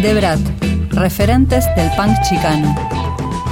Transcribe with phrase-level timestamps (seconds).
[0.00, 0.38] Debrat,
[0.92, 2.97] referentes del punk chicano.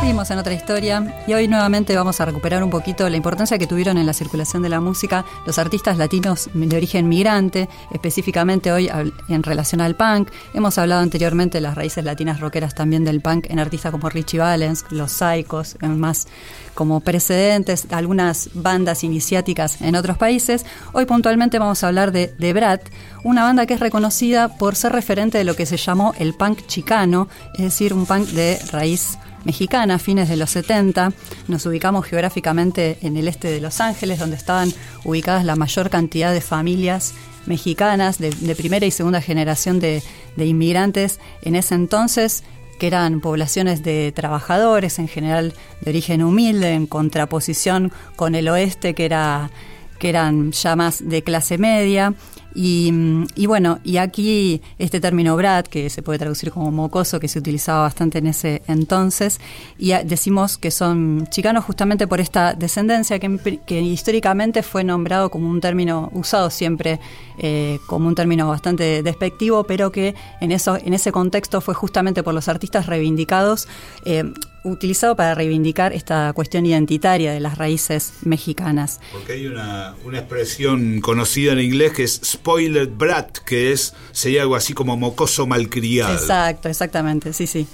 [0.00, 3.66] Seguimos en otra historia y hoy nuevamente vamos a recuperar un poquito la importancia que
[3.66, 8.90] tuvieron en la circulación de la música los artistas latinos de origen migrante, específicamente hoy
[9.28, 10.30] en relación al punk.
[10.54, 14.38] Hemos hablado anteriormente de las raíces latinas rockeras también del punk en artistas como Richie
[14.38, 16.28] Valens, Los Psychos, más
[16.72, 20.64] como precedentes, algunas bandas iniciáticas en otros países.
[20.92, 22.88] Hoy puntualmente vamos a hablar de The Brat,
[23.22, 26.66] una banda que es reconocida por ser referente de lo que se llamó el punk
[26.66, 31.12] chicano, es decir, un punk de raíz mexicana, fines de los 70.
[31.48, 34.72] Nos ubicamos geográficamente en el este de Los Ángeles, donde estaban
[35.04, 37.14] ubicadas la mayor cantidad de familias
[37.46, 40.02] mexicanas de, primera y segunda generación de,
[40.36, 42.44] de inmigrantes en ese entonces
[42.78, 48.94] que eran poblaciones de trabajadores, en general de origen humilde, en contraposición con el oeste,
[48.94, 49.50] que era
[49.98, 52.14] que eran ya más de clase media,
[52.54, 57.38] y, bueno, y aquí este término brat, que se puede traducir como mocoso, que se
[57.38, 59.40] utilizaba bastante en ese entonces,
[59.78, 65.60] y decimos que son chicanos justamente por esta descendencia que, históricamente fue nombrado como un
[65.60, 67.00] término usado siempre
[67.38, 72.22] eh, como un término bastante despectivo, pero que en, eso, en ese contexto fue justamente
[72.22, 73.68] por los artistas reivindicados.
[74.04, 74.32] Eh,
[74.64, 79.00] utilizado para reivindicar esta cuestión identitaria de las raíces mexicanas.
[79.12, 84.56] Porque hay una, expresión conocida en inglés que es spoiler brat, que es sería algo
[84.56, 86.14] así como mocoso malcriado.
[86.14, 87.66] Exacto, exactamente, sí, sí.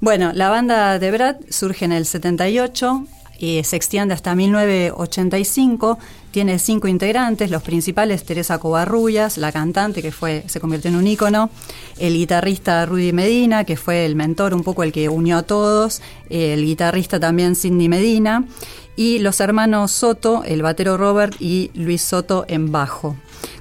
[0.00, 3.06] Bueno, la banda de Brat surge en el 78
[3.38, 5.98] y se extiende hasta 1985
[6.34, 11.06] tiene cinco integrantes, los principales Teresa Covarrubias, la cantante que fue se convirtió en un
[11.06, 11.48] ícono,
[11.96, 16.02] el guitarrista Rudy Medina, que fue el mentor, un poco el que unió a todos,
[16.28, 18.46] el guitarrista también Cindy Medina,
[18.96, 23.14] y los hermanos Soto, el batero Robert y Luis Soto en bajo.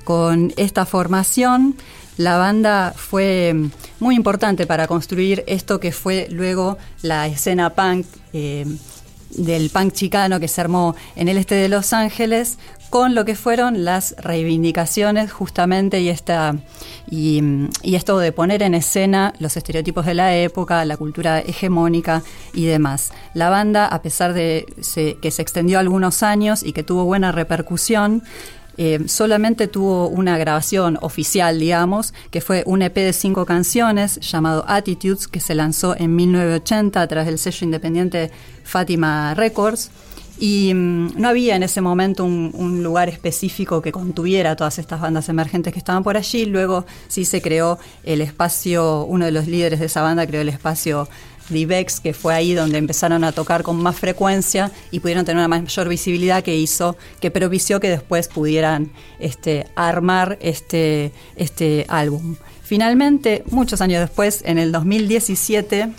[0.04, 1.76] Con esta formación,
[2.18, 3.56] la banda fue
[4.00, 8.08] muy importante para construir esto que fue luego la escena punk.
[8.34, 8.66] Eh,
[9.36, 12.58] del punk chicano que se armó en el este de Los Ángeles
[12.90, 16.56] con lo que fueron las reivindicaciones justamente y esta
[17.10, 17.42] y,
[17.82, 22.22] esto de poner en escena los estereotipos de la época, la cultura hegemónica
[22.54, 23.12] y demás.
[23.34, 24.68] La banda, a pesar de
[25.22, 28.22] que se extendió algunos años y que tuvo buena repercusión,
[28.78, 34.66] eh, solamente tuvo una grabación oficial, digamos, que fue un EP de cinco canciones llamado
[34.68, 38.32] Attitudes, que se lanzó en 1980 a través del sello independiente
[38.64, 39.92] Fátima Records.
[40.40, 45.30] Y mm, no había en ese momento un, lugar específico que contuviera todas estas bandas
[45.30, 46.46] emergentes que estaban por allí.
[46.46, 50.50] Luego sí se creó el espacio, uno de los líderes de esa banda creó el
[50.50, 51.08] espacio
[51.50, 55.48] Divex, que fue ahí donde empezaron a tocar con más frecuencia y pudieron tener una
[55.48, 62.36] mayor visibilidad que hizo, que propició que después pudieran este, armar este, este álbum.
[62.64, 65.90] Finalmente, muchos años después, en el 2017,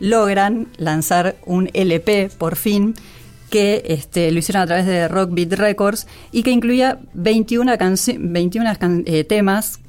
[0.00, 2.94] logran lanzar un LP por fin
[3.50, 7.72] que este, lo hicieron a través de Rock Beat Records y que incluía 21,
[8.18, 8.72] 21
[9.06, 9.80] eh, temas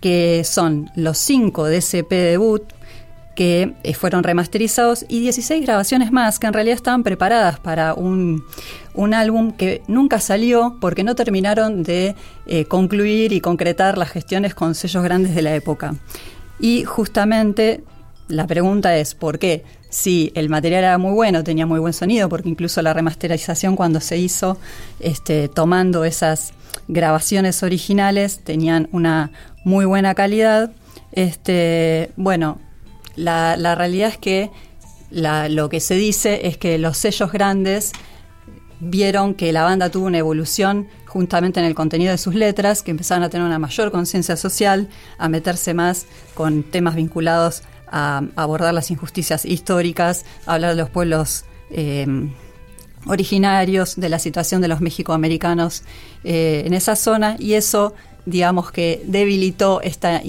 [0.00, 2.62] que son los 5 de ese debut,
[3.40, 8.44] que eh, fueron remasterizados y 16 grabaciones más que en realidad estaban preparadas para un,
[9.14, 14.74] álbum que nunca salió porque no terminaron de eh, concluir y concretar las gestiones con
[14.74, 15.94] sellos grandes de la época.
[16.58, 17.82] Y justamente
[18.28, 19.64] la pregunta es, ¿por qué?
[19.88, 24.02] Si el material era muy bueno, tenía muy buen sonido, porque incluso la remasterización cuando
[24.02, 24.58] se hizo,
[24.98, 26.52] este, tomando esas
[26.88, 29.30] grabaciones originales, tenían una
[29.64, 30.72] muy buena calidad.
[31.12, 32.58] Este, bueno,
[33.20, 34.50] la, realidad es que
[35.10, 37.92] lo que se dice es que los sellos grandes
[38.80, 42.90] vieron que la banda tuvo una evolución justamente en el contenido de sus letras, que
[42.90, 44.88] empezaron a tener una mayor conciencia social,
[45.18, 50.90] a meterse más con temas vinculados a, abordar las injusticias históricas, a hablar de los
[50.90, 52.06] pueblos eh,
[53.06, 55.82] originarios, de la situación de los mexicoamericanos
[56.24, 57.94] eh, en esa zona, y eso
[58.26, 60.22] digamos que debilitó esta,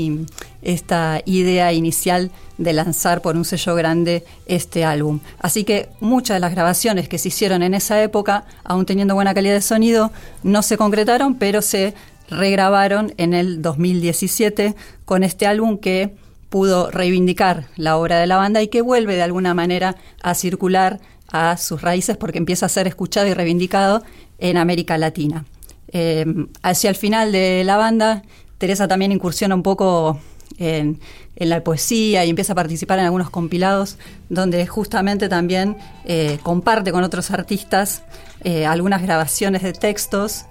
[0.62, 5.20] esta idea inicial de lanzar por un sello grande este álbum.
[5.40, 9.34] Así que muchas de las grabaciones que se hicieron en esa época, aún teniendo buena
[9.34, 10.11] calidad de sonido,
[10.43, 11.93] no se concretaron, pero se
[12.29, 16.16] regrabaron en el 2017 con este álbum que
[16.49, 20.99] pudo reivindicar la obra de la banda y que vuelve de alguna manera a circular
[21.32, 24.03] a sus raíces porque empieza a ser escuchado y reivindicado
[24.38, 25.46] en América Latina.
[25.91, 26.26] Eh,
[26.61, 28.23] hacia el final de la banda,
[28.58, 30.20] Teresa también incursiona un poco
[30.58, 30.99] en,
[31.35, 33.97] la poesía y empieza a participar en algunos compilados
[34.29, 38.03] donde justamente también eh, comparte con otros artistas
[38.43, 40.46] eh, algunas grabaciones de textos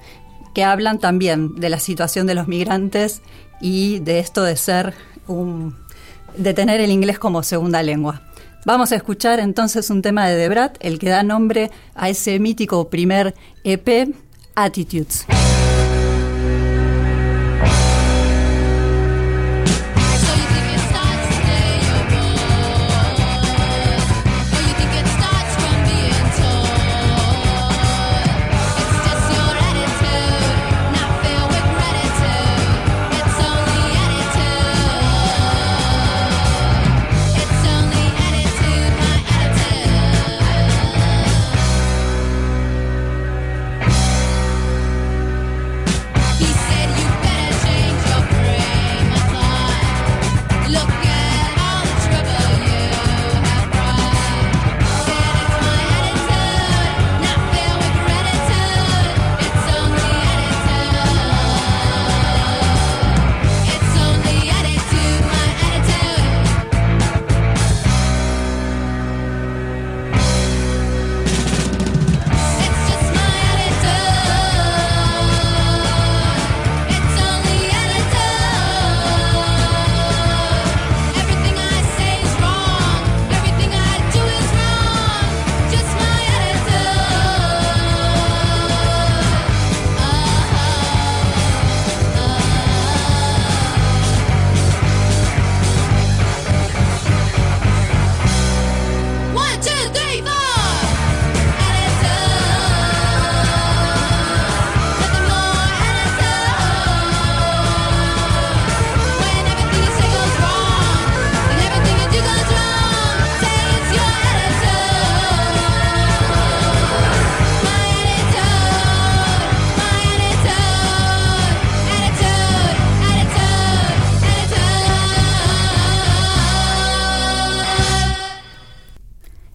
[0.52, 3.22] que hablan también de la situación de los migrantes
[3.60, 4.94] y de esto de ser
[5.28, 5.76] un
[6.36, 8.22] de tener el inglés como segunda lengua.
[8.64, 12.90] Vamos a escuchar entonces un tema de Debrat, el que da nombre a ese mítico
[12.90, 13.34] primer
[13.64, 14.14] EP,
[14.56, 15.24] Attitudes.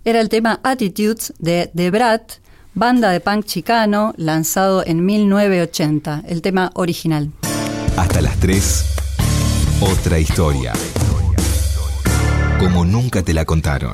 [0.07, 2.33] Era el tema Attitudes de The Brat,
[2.75, 7.31] banda de punk chicano, lanzado en 1980, el tema original.
[7.97, 8.85] Hasta las 3,
[9.81, 10.73] otra historia.
[12.59, 13.93] Como nunca te la contaron.